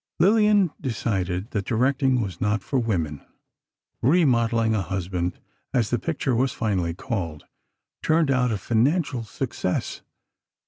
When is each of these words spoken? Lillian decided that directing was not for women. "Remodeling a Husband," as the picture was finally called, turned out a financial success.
Lillian 0.17 0.71
decided 0.81 1.51
that 1.51 1.65
directing 1.65 2.21
was 2.21 2.41
not 2.41 2.63
for 2.63 2.79
women. 2.79 3.21
"Remodeling 4.01 4.73
a 4.73 4.81
Husband," 4.81 5.37
as 5.75 5.91
the 5.91 5.99
picture 5.99 6.33
was 6.33 6.53
finally 6.53 6.95
called, 6.95 7.45
turned 8.01 8.31
out 8.31 8.51
a 8.51 8.57
financial 8.57 9.21
success. 9.21 10.01